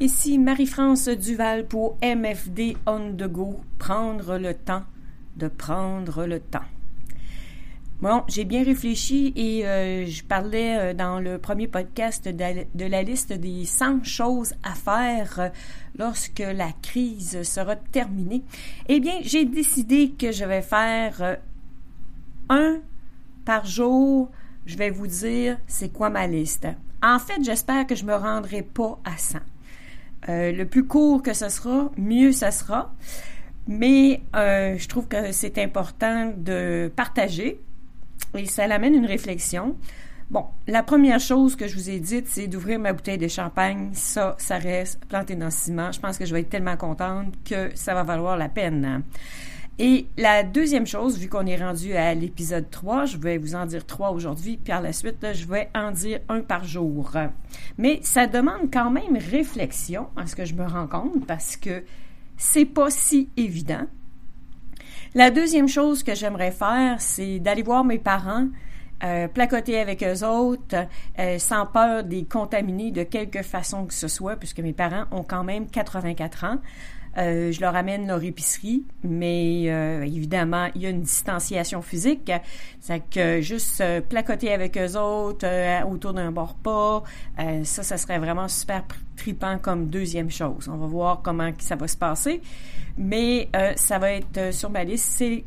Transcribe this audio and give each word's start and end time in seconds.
Ici 0.00 0.38
Marie-France 0.38 1.08
Duval 1.08 1.66
pour 1.66 1.98
MFD 2.04 2.76
On 2.86 3.12
The 3.12 3.24
Go, 3.24 3.58
prendre 3.80 4.38
le 4.38 4.54
temps 4.54 4.84
de 5.34 5.48
prendre 5.48 6.24
le 6.24 6.38
temps. 6.38 6.62
Bon, 8.00 8.22
j'ai 8.28 8.44
bien 8.44 8.62
réfléchi 8.62 9.32
et 9.34 9.66
euh, 9.66 10.06
je 10.06 10.22
parlais 10.22 10.78
euh, 10.78 10.94
dans 10.94 11.18
le 11.18 11.38
premier 11.38 11.66
podcast 11.66 12.28
de, 12.28 12.84
la 12.84 13.02
liste 13.02 13.32
des 13.32 13.64
100 13.64 14.04
choses 14.04 14.54
à 14.62 14.74
faire 14.74 15.40
euh, 15.40 15.48
lorsque 15.98 16.38
la 16.38 16.70
crise 16.80 17.42
sera 17.42 17.74
terminée. 17.74 18.44
Eh 18.88 19.00
bien, 19.00 19.18
j'ai 19.22 19.46
décidé 19.46 20.10
que 20.10 20.30
je 20.30 20.44
vais 20.44 20.62
faire 20.62 21.38
un 22.48 22.78
par 23.44 23.66
jour. 23.66 24.30
Je 24.64 24.76
vais 24.76 24.90
vous 24.90 25.08
dire 25.08 25.58
c'est 25.66 25.92
quoi 25.92 26.08
ma 26.08 26.28
liste. 26.28 26.68
En 27.02 27.18
fait, 27.18 27.42
j'espère 27.42 27.84
que 27.84 27.96
je 27.96 28.04
me 28.04 28.14
rendrai 28.14 28.62
pas 28.62 29.00
à 29.04 29.16
100. 29.16 29.40
Euh, 30.28 30.52
le 30.52 30.66
plus 30.66 30.84
court 30.84 31.22
que 31.22 31.32
ce 31.32 31.48
sera, 31.48 31.90
mieux 31.96 32.32
ce 32.32 32.50
sera. 32.50 32.92
Mais 33.66 34.22
euh, 34.34 34.76
je 34.78 34.88
trouve 34.88 35.08
que 35.08 35.32
c'est 35.32 35.58
important 35.58 36.32
de 36.36 36.90
partager 36.94 37.60
et 38.34 38.46
ça 38.46 38.66
l'amène 38.66 38.94
une 38.94 39.06
réflexion. 39.06 39.76
Bon, 40.30 40.44
la 40.66 40.82
première 40.82 41.20
chose 41.20 41.56
que 41.56 41.66
je 41.68 41.74
vous 41.74 41.88
ai 41.88 42.00
dite, 42.00 42.26
c'est 42.28 42.48
d'ouvrir 42.48 42.78
ma 42.78 42.92
bouteille 42.92 43.18
de 43.18 43.28
champagne. 43.28 43.90
Ça, 43.94 44.36
ça 44.38 44.58
reste 44.58 45.04
planté 45.06 45.34
dans 45.36 45.46
le 45.46 45.50
ciment. 45.50 45.90
Je 45.92 46.00
pense 46.00 46.18
que 46.18 46.26
je 46.26 46.34
vais 46.34 46.40
être 46.40 46.50
tellement 46.50 46.76
contente 46.76 47.34
que 47.44 47.70
ça 47.74 47.94
va 47.94 48.02
valoir 48.02 48.36
la 48.36 48.48
peine. 48.50 49.02
Et 49.80 50.08
la 50.16 50.42
deuxième 50.42 50.88
chose, 50.88 51.18
vu 51.18 51.28
qu'on 51.28 51.46
est 51.46 51.56
rendu 51.56 51.94
à 51.94 52.12
l'épisode 52.12 52.68
3, 52.68 53.04
je 53.04 53.16
vais 53.16 53.38
vous 53.38 53.54
en 53.54 53.64
dire 53.64 53.86
trois 53.86 54.10
aujourd'hui, 54.10 54.56
puis 54.56 54.72
par 54.72 54.82
la 54.82 54.92
suite, 54.92 55.24
je 55.32 55.46
vais 55.46 55.70
en 55.72 55.92
dire 55.92 56.18
un 56.28 56.40
par 56.40 56.64
jour. 56.64 57.12
Mais 57.76 58.00
ça 58.02 58.26
demande 58.26 58.72
quand 58.72 58.90
même 58.90 59.16
réflexion, 59.16 60.08
à 60.16 60.26
ce 60.26 60.34
que 60.34 60.44
je 60.44 60.54
me 60.54 60.66
rends 60.66 60.88
compte, 60.88 61.24
parce 61.28 61.56
que 61.56 61.84
c'est 62.36 62.64
pas 62.64 62.90
si 62.90 63.28
évident. 63.36 63.86
La 65.14 65.30
deuxième 65.30 65.68
chose 65.68 66.02
que 66.02 66.16
j'aimerais 66.16 66.50
faire, 66.50 67.00
c'est 67.00 67.38
d'aller 67.38 67.62
voir 67.62 67.84
mes 67.84 67.98
parents, 67.98 68.48
euh, 69.04 69.28
placoter 69.28 69.78
avec 69.78 70.02
eux 70.02 70.26
autres, 70.26 70.88
euh, 71.20 71.38
sans 71.38 71.66
peur 71.66 72.02
des 72.02 72.24
contaminer 72.24 72.90
de 72.90 73.04
quelque 73.04 73.42
façon 73.42 73.86
que 73.86 73.94
ce 73.94 74.08
soit, 74.08 74.34
puisque 74.34 74.58
mes 74.58 74.72
parents 74.72 75.04
ont 75.12 75.22
quand 75.22 75.44
même 75.44 75.68
84 75.68 76.44
ans. 76.44 76.58
Euh, 77.18 77.50
je 77.50 77.60
leur 77.60 77.74
amène 77.74 78.06
leur 78.06 78.22
épicerie, 78.22 78.84
mais 79.02 79.64
euh, 79.66 80.02
évidemment, 80.02 80.68
il 80.76 80.82
y 80.82 80.86
a 80.86 80.90
une 80.90 81.02
distanciation 81.02 81.82
physique. 81.82 82.30
C'est 82.80 83.02
que 83.10 83.40
juste 83.40 83.80
euh, 83.80 84.00
placoter 84.00 84.52
avec 84.52 84.78
eux 84.78 84.96
autres 84.96 85.46
autour 85.84 86.12
d'un 86.12 86.30
bord 86.30 86.54
pas, 86.54 87.02
ça, 87.64 87.82
ça 87.82 87.96
serait 87.96 88.18
vraiment 88.18 88.46
super 88.48 88.84
tripant 89.16 89.58
comme 89.58 89.88
deuxième 89.88 90.30
chose. 90.30 90.68
On 90.68 90.76
va 90.76 90.86
voir 90.86 91.22
comment 91.22 91.50
ça 91.58 91.74
va 91.74 91.88
se 91.88 91.96
passer. 91.96 92.40
Mais 92.96 93.48
ça 93.76 93.98
va 93.98 94.12
être 94.12 94.52
sur 94.52 94.70
ma 94.70 94.82
liste, 94.82 95.12
c'est 95.16 95.44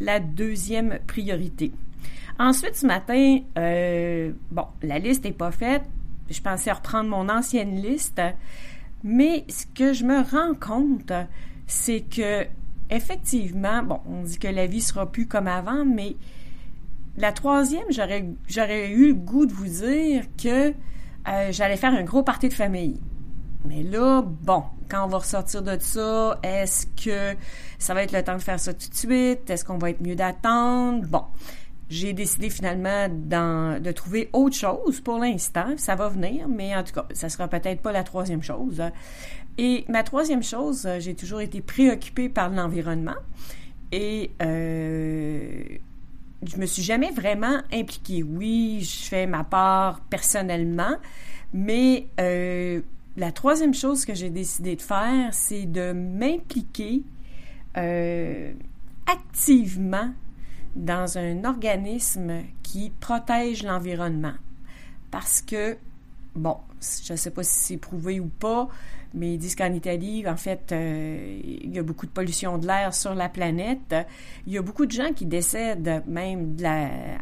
la 0.00 0.20
deuxième 0.20 0.98
priorité. 1.06 1.72
Ensuite, 2.38 2.76
ce 2.76 2.86
matin, 2.86 3.38
bon, 4.50 4.66
la 4.82 4.98
liste 4.98 5.24
n'est 5.24 5.32
pas 5.32 5.52
faite. 5.52 5.84
Je 6.30 6.40
pensais 6.40 6.70
reprendre 6.70 7.08
mon 7.08 7.28
ancienne 7.28 7.76
liste. 7.76 8.20
Mais 9.04 9.44
ce 9.48 9.66
que 9.66 9.92
je 9.92 10.04
me 10.04 10.20
rends 10.20 10.54
compte, 10.54 11.12
c'est 11.66 12.00
que 12.02 12.46
effectivement, 12.90 13.82
bon, 13.82 14.00
on 14.06 14.22
dit 14.22 14.38
que 14.38 14.48
la 14.48 14.66
vie 14.66 14.80
sera 14.80 15.10
plus 15.10 15.26
comme 15.26 15.48
avant, 15.48 15.84
mais 15.84 16.16
la 17.16 17.32
troisième, 17.32 17.86
j'aurais, 17.90 18.90
eu 18.90 19.08
le 19.08 19.14
goût 19.14 19.46
de 19.46 19.52
vous 19.52 19.66
dire 19.66 20.24
que 20.42 20.70
euh, 20.70 21.48
j'allais 21.50 21.76
faire 21.76 21.92
un 21.92 22.04
gros 22.04 22.22
party 22.22 22.48
de 22.48 22.54
famille. 22.54 23.00
Mais 23.64 23.82
là, 23.82 24.22
bon, 24.22 24.64
quand 24.88 25.04
on 25.04 25.08
va 25.08 25.18
ressortir 25.18 25.62
de 25.62 25.76
ça, 25.78 26.38
est-ce 26.42 26.86
que 26.86 27.38
ça 27.78 27.94
va 27.94 28.02
être 28.02 28.12
le 28.12 28.24
temps 28.24 28.36
de 28.36 28.42
faire 28.42 28.58
ça 28.58 28.72
tout 28.72 28.88
de 28.88 28.94
suite? 28.94 29.48
Est-ce 29.48 29.64
qu'on 29.64 29.78
va 29.78 29.90
être 29.90 30.00
mieux 30.00 30.16
d'attendre? 30.16 31.06
Bon 31.06 31.24
j'ai 31.92 32.14
décidé 32.14 32.48
finalement 32.48 33.08
de 33.10 33.92
trouver 33.92 34.30
autre 34.32 34.56
chose 34.56 35.00
pour 35.00 35.18
l'instant. 35.18 35.74
Ça 35.76 35.94
va 35.94 36.08
venir, 36.08 36.48
mais 36.48 36.74
en 36.74 36.82
tout 36.82 36.94
cas, 36.94 37.06
ça 37.12 37.28
sera 37.28 37.48
peut-être 37.48 37.82
pas 37.82 37.92
la 37.92 38.02
troisième 38.02 38.42
chose. 38.42 38.82
Et 39.58 39.84
ma 39.88 40.02
troisième 40.02 40.42
chose, 40.42 40.88
j'ai 41.00 41.14
toujours 41.14 41.42
été 41.42 41.60
préoccupée 41.60 42.30
par 42.30 42.48
l'environnement 42.48 43.16
et 43.92 44.30
euh, 44.40 45.64
je 46.42 46.56
me 46.56 46.64
suis 46.64 46.82
jamais 46.82 47.10
vraiment 47.10 47.60
impliquée. 47.70 48.22
Oui, 48.22 48.80
je 48.80 49.08
fais 49.08 49.26
ma 49.26 49.44
part 49.44 50.00
personnellement, 50.08 50.96
mais 51.52 52.06
euh, 52.18 52.80
la 53.18 53.32
troisième 53.32 53.74
chose 53.74 54.06
que 54.06 54.14
j'ai 54.14 54.30
décidé 54.30 54.76
de 54.76 54.82
faire, 54.82 55.34
c'est 55.34 55.66
de 55.66 55.92
m'impliquer 55.92 57.02
euh, 57.76 58.54
activement 59.06 60.14
dans 60.76 61.18
un 61.18 61.44
organisme 61.44 62.42
qui 62.62 62.90
protège 62.90 63.62
l'environnement. 63.62 64.34
Parce 65.10 65.42
que, 65.42 65.76
bon, 66.34 66.56
je 67.04 67.12
ne 67.12 67.16
sais 67.16 67.30
pas 67.30 67.42
si 67.42 67.58
c'est 67.58 67.76
prouvé 67.76 68.20
ou 68.20 68.28
pas, 68.28 68.68
mais 69.14 69.34
ils 69.34 69.38
disent 69.38 69.54
qu'en 69.54 69.72
Italie, 69.72 70.26
en 70.26 70.36
fait, 70.36 70.72
euh, 70.72 71.40
il 71.44 71.74
y 71.74 71.78
a 71.78 71.82
beaucoup 71.82 72.06
de 72.06 72.10
pollution 72.10 72.56
de 72.56 72.66
l'air 72.66 72.94
sur 72.94 73.14
la 73.14 73.28
planète. 73.28 73.94
Il 74.46 74.52
y 74.54 74.58
a 74.58 74.62
beaucoup 74.62 74.86
de 74.86 74.90
gens 74.90 75.12
qui 75.14 75.26
décèdent 75.26 76.02
même 76.06 76.56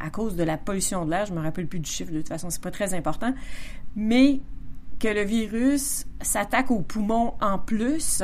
à 0.00 0.10
cause 0.10 0.36
de 0.36 0.44
la 0.44 0.56
pollution 0.56 1.04
de 1.04 1.10
l'air. 1.10 1.26
Je 1.26 1.32
me 1.32 1.40
rappelle 1.40 1.66
plus 1.66 1.80
du 1.80 1.90
chiffre, 1.90 2.12
de 2.12 2.18
toute 2.18 2.28
façon, 2.28 2.50
c'est 2.50 2.62
pas 2.62 2.70
très 2.70 2.94
important. 2.94 3.34
Mais 3.96 4.40
que 5.00 5.08
le 5.08 5.24
virus 5.24 6.06
s'attaque 6.20 6.70
aux 6.70 6.82
poumons 6.82 7.34
en 7.40 7.58
plus, 7.58 8.22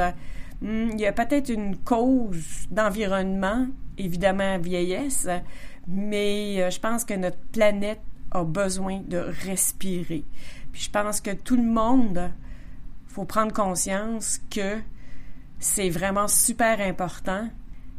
hmm, 0.60 0.90
il 0.92 1.00
y 1.00 1.06
a 1.06 1.12
peut-être 1.12 1.48
une 1.48 1.76
cause 1.76 2.68
d'environnement 2.70 3.66
évidemment 3.98 4.58
vieillesse, 4.58 5.28
mais 5.86 6.56
euh, 6.58 6.70
je 6.70 6.80
pense 6.80 7.04
que 7.04 7.14
notre 7.14 7.38
planète 7.52 8.00
a 8.30 8.44
besoin 8.44 9.00
de 9.06 9.18
respirer. 9.18 10.24
Puis 10.72 10.82
je 10.82 10.90
pense 10.90 11.20
que 11.20 11.30
tout 11.32 11.56
le 11.56 11.62
monde, 11.62 12.30
faut 13.06 13.24
prendre 13.24 13.52
conscience 13.52 14.40
que 14.50 14.78
c'est 15.58 15.88
vraiment 15.88 16.28
super 16.28 16.80
important. 16.80 17.48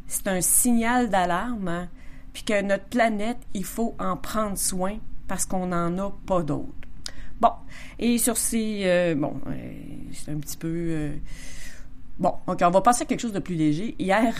C'est 0.06 0.28
un 0.28 0.40
signal 0.40 1.10
d'alarme, 1.10 1.68
hein, 1.68 1.88
puis 2.32 2.44
que 2.44 2.62
notre 2.62 2.84
planète, 2.84 3.38
il 3.52 3.64
faut 3.64 3.96
en 3.98 4.16
prendre 4.16 4.56
soin 4.56 4.98
parce 5.26 5.44
qu'on 5.44 5.66
n'en 5.66 5.98
a 5.98 6.12
pas 6.26 6.42
d'autres. 6.42 6.72
Bon, 7.40 7.50
et 7.98 8.18
sur 8.18 8.36
ces... 8.36 8.82
Euh, 8.84 9.14
bon, 9.14 9.40
euh, 9.48 9.72
c'est 10.12 10.30
un 10.30 10.38
petit 10.38 10.56
peu... 10.56 11.12
Bon, 12.18 12.34
ok, 12.48 12.58
on 12.62 12.70
va 12.70 12.80
passer 12.80 13.02
à 13.02 13.06
quelque 13.06 13.20
chose 13.20 13.32
de 13.32 13.38
plus 13.38 13.54
léger. 13.54 13.94
Hier, 14.00 14.34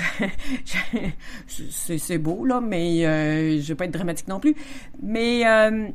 c'est 1.46 2.18
beau, 2.18 2.44
là, 2.44 2.60
mais 2.60 3.06
euh, 3.06 3.60
je 3.60 3.68
vais 3.68 3.74
pas 3.76 3.84
être 3.84 3.92
dramatique 3.92 4.26
non 4.26 4.40
plus. 4.40 4.56
Mais 5.00 5.46
euh, 5.46 5.86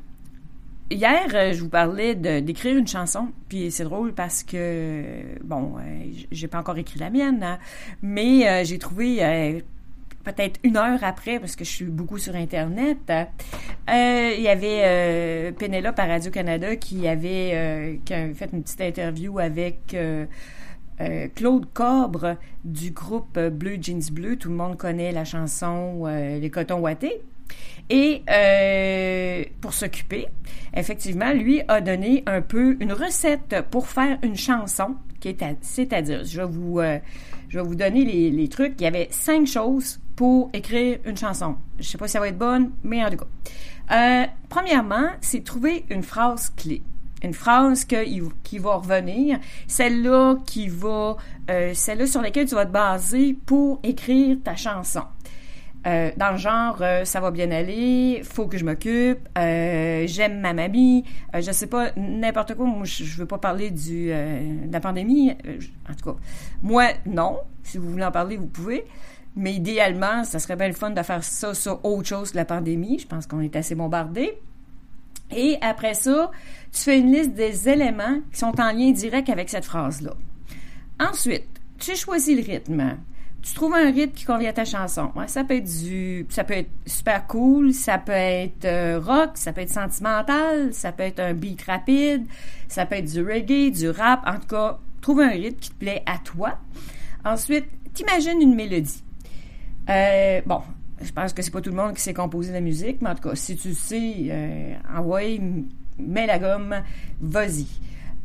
hier, 0.89 1.25
euh, 1.33 1.51
je 1.51 1.61
vous 1.61 1.67
parlais 1.67 2.15
d'écrire 2.15 2.77
une 2.77 2.87
chanson. 2.87 3.27
Puis 3.49 3.69
c'est 3.69 3.83
drôle 3.83 4.13
parce 4.13 4.43
que, 4.43 5.03
bon, 5.43 5.73
j'ai 6.31 6.47
pas 6.47 6.59
encore 6.59 6.77
écrit 6.77 6.99
la 6.99 7.09
mienne, 7.09 7.43
hein, 7.43 7.59
mais 8.01 8.63
j'ai 8.63 8.79
trouvé 8.79 9.61
peut-être 10.23 10.61
une 10.63 10.77
heure 10.77 11.03
après, 11.03 11.37
parce 11.37 11.57
que 11.57 11.65
je 11.65 11.69
suis 11.69 11.85
beaucoup 11.85 12.17
sur 12.17 12.33
Internet, 12.33 13.11
il 13.89 14.41
y 14.41 14.47
avait 14.47 15.51
Pénélope 15.59 15.99
à 15.99 16.05
Radio-Canada 16.05 16.77
qui 16.77 17.09
avait 17.09 17.99
fait 18.05 18.49
une 18.53 18.63
petite 18.63 18.79
interview 18.79 19.37
avec 19.39 19.93
euh, 21.01 21.27
Claude 21.33 21.65
Cobre 21.73 22.37
du 22.63 22.91
groupe 22.91 23.39
Bleu 23.39 23.77
Jeans 23.81 24.11
Bleu, 24.11 24.37
tout 24.37 24.49
le 24.49 24.55
monde 24.55 24.77
connaît 24.77 25.11
la 25.11 25.25
chanson 25.25 26.03
euh, 26.05 26.39
Les 26.39 26.49
cotons 26.49 26.79
ouatés. 26.79 27.21
Et 27.89 28.23
euh, 28.29 29.43
pour 29.61 29.73
s'occuper, 29.73 30.27
effectivement, 30.73 31.33
lui 31.33 31.61
a 31.67 31.81
donné 31.81 32.23
un 32.25 32.41
peu 32.41 32.77
une 32.79 32.93
recette 32.93 33.55
pour 33.69 33.87
faire 33.87 34.17
une 34.23 34.37
chanson, 34.37 34.95
c'est-à-dire, 35.61 36.23
je 36.23 36.41
vais 36.41 36.47
vous, 36.47 36.81
je 37.49 37.59
vais 37.59 37.63
vous 37.63 37.75
donner 37.75 38.03
les, 38.03 38.47
trucs. 38.47 38.73
Il 38.79 38.83
y 38.83 38.87
avait 38.87 39.07
cinq 39.11 39.45
choses 39.47 39.99
pour 40.15 40.49
écrire 40.53 40.99
une 41.05 41.17
chanson. 41.17 41.55
Je 41.79 41.83
sais 41.83 41.97
pas 41.97 42.07
si 42.07 42.13
ça 42.13 42.19
va 42.19 42.29
être 42.29 42.37
bonne, 42.37 42.71
mais 42.83 43.03
en 43.03 43.09
tout 43.09 43.17
cas. 43.17 44.27
premièrement, 44.49 45.09
c'est 45.21 45.43
trouver 45.43 45.85
une 45.89 46.03
phrase 46.03 46.51
clé 46.55 46.81
une 47.23 47.33
phrase 47.33 47.85
qui 47.85 48.59
va 48.59 48.75
revenir, 48.75 49.39
celle-là 49.67 50.35
qui 50.45 50.67
va, 50.67 51.15
euh, 51.49 51.71
celle-là 51.73 52.05
sur 52.05 52.21
laquelle 52.21 52.47
tu 52.47 52.55
vas 52.55 52.65
te 52.65 52.71
baser 52.71 53.37
pour 53.45 53.79
écrire 53.83 54.37
ta 54.43 54.55
chanson. 54.55 55.03
Euh, 55.85 56.11
dans 56.15 56.31
le 56.31 56.37
genre, 56.37 56.77
euh, 56.81 57.03
ça 57.03 57.19
va 57.19 57.31
bien 57.31 57.51
aller, 57.51 58.21
faut 58.23 58.47
que 58.47 58.57
je 58.57 58.63
m'occupe, 58.63 59.27
j'aime 59.35 60.39
ma 60.39 60.53
mamie, 60.53 61.03
je 61.33 61.51
sais 61.51 61.67
pas, 61.67 61.91
n'importe 61.97 62.55
quoi. 62.55 62.65
Moi, 62.65 62.85
je, 62.85 63.17
veux 63.17 63.25
pas 63.25 63.37
parler 63.37 63.71
de 63.71 64.71
la 64.71 64.79
pandémie. 64.79 65.31
en 65.89 65.93
tout 65.93 66.13
cas, 66.13 66.19
moi, 66.61 66.87
non. 67.05 67.39
Si 67.63 67.77
vous 67.77 67.89
voulez 67.89 68.05
en 68.05 68.11
parler, 68.11 68.37
vous 68.37 68.47
pouvez. 68.47 68.85
Mais 69.35 69.53
idéalement, 69.53 70.23
ça 70.25 70.39
serait 70.39 70.55
bien 70.55 70.67
le 70.67 70.73
fun 70.73 70.91
de 70.91 71.01
faire 71.01 71.23
ça 71.23 71.53
sur 71.53 71.83
autre 71.83 72.07
chose 72.07 72.31
que 72.31 72.37
la 72.37 72.45
pandémie. 72.45 72.99
Je 72.99 73.07
pense 73.07 73.25
qu'on 73.25 73.39
est 73.39 73.55
assez 73.55 73.73
bombardé. 73.73 74.37
Et 75.35 75.57
après 75.61 75.93
ça, 75.93 76.31
tu 76.71 76.79
fais 76.81 76.99
une 76.99 77.11
liste 77.11 77.33
des 77.33 77.69
éléments 77.69 78.19
qui 78.31 78.39
sont 78.39 78.59
en 78.59 78.71
lien 78.71 78.91
direct 78.91 79.29
avec 79.29 79.49
cette 79.49 79.65
phrase-là. 79.65 80.13
Ensuite, 80.99 81.47
tu 81.79 81.95
choisis 81.95 82.35
le 82.35 82.43
rythme. 82.43 82.97
Tu 83.41 83.53
trouves 83.53 83.73
un 83.73 83.91
rythme 83.91 84.13
qui 84.13 84.23
convient 84.23 84.51
à 84.51 84.53
ta 84.53 84.63
chanson. 84.63 85.11
ça 85.27 85.43
peut 85.43 85.55
être 85.55 85.83
du, 85.83 86.25
ça 86.29 86.45
peut 86.45 86.53
être 86.53 86.69
super 86.85 87.27
cool, 87.27 87.73
ça 87.73 87.97
peut 87.97 88.13
être 88.13 88.63
euh, 88.63 89.01
rock, 89.03 89.31
ça 89.33 89.51
peut 89.51 89.61
être 89.61 89.69
sentimental, 89.69 90.73
ça 90.73 90.93
peut 90.93 91.03
être 91.03 91.19
un 91.19 91.33
beat 91.33 91.61
rapide, 91.63 92.25
ça 92.69 92.85
peut 92.85 92.95
être 92.95 93.11
du 93.11 93.21
reggae, 93.21 93.69
du 93.69 93.89
rap. 93.89 94.21
En 94.25 94.39
tout 94.39 94.47
cas, 94.47 94.79
trouve 95.01 95.19
un 95.19 95.29
rythme 95.29 95.59
qui 95.59 95.69
te 95.69 95.75
plaît 95.75 96.03
à 96.05 96.17
toi. 96.19 96.57
Ensuite, 97.25 97.65
t'imagines 97.93 98.41
une 98.41 98.55
mélodie. 98.55 99.03
Euh, 99.89 100.41
bon, 100.45 100.61
je 101.03 101.11
pense 101.11 101.33
que 101.33 101.41
c'est 101.41 101.51
pas 101.51 101.61
tout 101.61 101.69
le 101.69 101.75
monde 101.75 101.93
qui 101.93 102.01
sait 102.01 102.13
composer 102.13 102.51
la 102.53 102.61
musique, 102.61 103.01
mais 103.01 103.09
en 103.09 103.15
tout 103.15 103.29
cas, 103.29 103.35
si 103.35 103.55
tu 103.55 103.73
sais, 103.73 104.13
euh, 104.29 104.73
envoie, 104.95 105.21
mets 105.99 106.25
la 106.25 106.39
gomme, 106.39 106.75
vas-y. 107.21 107.67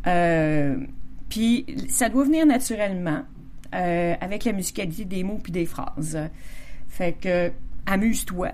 Euh, 0.07 0.77
puis 1.29 1.67
ça 1.89 2.09
doit 2.09 2.25
venir 2.25 2.47
naturellement 2.47 3.23
euh, 3.75 4.15
avec 4.21 4.45
la 4.45 4.53
musicalité 4.53 5.05
des 5.05 5.25
mots 5.25 5.41
puis 5.43 5.53
des 5.53 5.67
phrases. 5.67 6.19
Fait 6.89 7.13
que 7.13 7.53
amuse-toi. 7.87 8.53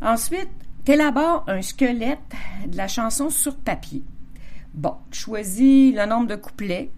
Ensuite, 0.00 0.48
t'élabores 0.84 1.44
un 1.46 1.62
squelette 1.62 2.18
de 2.66 2.76
la 2.76 2.88
chanson 2.88 3.30
sur 3.30 3.56
papier. 3.56 4.02
Bon, 4.72 4.94
choisis 5.12 5.94
le 5.94 6.06
nombre 6.06 6.26
de 6.26 6.36
couplets. 6.36 6.90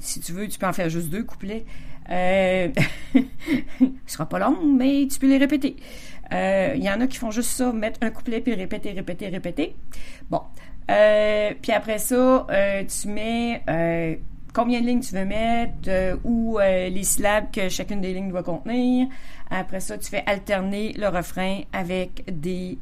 Si 0.00 0.20
tu 0.20 0.32
veux, 0.32 0.48
tu 0.48 0.58
peux 0.58 0.66
en 0.66 0.72
faire 0.72 0.88
juste 0.88 1.10
deux 1.10 1.24
couplets. 1.24 1.64
Euh, 2.10 2.68
ce 3.14 3.86
sera 4.06 4.28
pas 4.28 4.38
long, 4.38 4.56
mais 4.64 5.06
tu 5.10 5.18
peux 5.18 5.28
les 5.28 5.38
répéter. 5.38 5.76
Euh, 6.32 6.74
il 6.76 6.82
y 6.82 6.90
en 6.90 7.00
a 7.00 7.06
qui 7.06 7.18
font 7.18 7.30
juste 7.30 7.50
ça, 7.50 7.72
mettre 7.72 7.98
un 8.02 8.10
couplet 8.10 8.40
puis 8.40 8.54
répéter, 8.54 8.92
répéter, 8.92 9.28
répéter. 9.28 9.76
Bon. 10.30 10.42
Euh, 10.90 11.52
puis 11.60 11.72
après 11.72 11.98
ça, 11.98 12.46
euh, 12.50 12.84
tu 12.84 13.08
mets 13.08 13.62
combien 14.52 14.80
de 14.80 14.86
lignes 14.86 15.00
tu 15.00 15.14
veux 15.14 15.24
mettre 15.24 16.18
ou 16.24 16.58
les 16.58 17.02
syllabes 17.04 17.50
que 17.52 17.68
chacune 17.68 18.00
des 18.00 18.12
lignes 18.12 18.30
doit 18.30 18.42
contenir. 18.42 19.08
Après 19.50 19.80
ça, 19.80 19.98
tu 19.98 20.08
fais 20.08 20.22
alterner 20.26 20.92
le 20.96 21.08
refrain 21.08 21.60
avec 21.72 22.24
des 22.28 22.78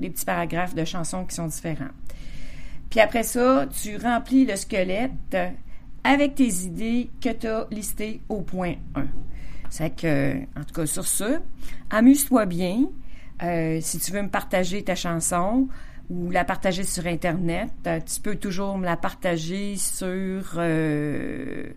petits 0.00 0.24
paragraphes 0.24 0.74
de 0.74 0.84
chansons 0.84 1.24
qui 1.24 1.34
sont 1.34 1.46
différents. 1.46 1.90
Puis 2.90 3.00
après 3.00 3.24
ça, 3.24 3.66
tu 3.82 3.96
remplis 3.96 4.44
le 4.44 4.54
squelette 4.54 5.36
avec 6.06 6.36
tes 6.36 6.48
idées 6.64 7.10
que 7.20 7.30
tu 7.30 7.46
as 7.48 7.66
listées 7.70 8.20
au 8.28 8.40
point 8.42 8.74
1. 8.94 9.06
C'est 9.70 9.90
que, 9.90 10.36
en 10.56 10.64
tout 10.64 10.74
cas, 10.74 10.86
sur 10.86 11.06
ce, 11.06 11.40
amuse-toi 11.90 12.46
bien. 12.46 12.86
Euh, 13.42 13.78
si 13.82 13.98
tu 13.98 14.12
veux 14.12 14.22
me 14.22 14.28
partager 14.28 14.82
ta 14.82 14.94
chanson 14.94 15.68
ou 16.08 16.30
la 16.30 16.44
partager 16.44 16.84
sur 16.84 17.06
Internet, 17.06 17.70
euh, 17.86 18.00
tu 18.00 18.20
peux 18.20 18.36
toujours 18.36 18.78
me 18.78 18.84
la 18.84 18.96
partager 18.96 19.76
sur 19.76 20.44
euh, 20.56 21.70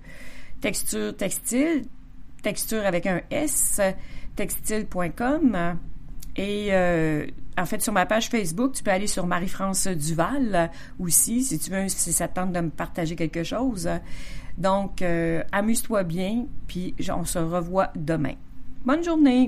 Texture 0.62 1.18
Textile, 1.18 1.86
texture 2.44 2.86
avec 2.86 3.08
un 3.08 3.22
S, 3.32 3.82
textile.com. 4.36 5.58
Et 6.38 6.70
en 7.60 7.66
fait, 7.66 7.82
sur 7.82 7.94
ma 7.94 8.06
page 8.06 8.30
Facebook, 8.30 8.74
tu 8.74 8.84
peux 8.84 8.92
aller 8.92 9.08
sur 9.08 9.28
Marie-France 9.28 9.88
Duval 9.88 10.72
aussi, 11.00 11.44
si 11.44 11.60
tu 11.60 11.72
veux, 11.72 11.88
si 11.90 12.14
ça 12.14 12.28
te 12.28 12.36
tente 12.36 12.54
de 12.54 12.60
me 12.60 12.70
partager 12.70 13.16
quelque 13.16 13.44
chose. 13.44 13.90
Donc, 14.58 15.02
euh, 15.02 15.44
amuse-toi 15.52 16.04
bien, 16.04 16.46
puis 16.68 16.96
on 17.16 17.26
se 17.26 17.40
revoit 17.40 17.92
demain. 17.96 18.36
Bonne 18.86 19.04
journée! 19.04 19.48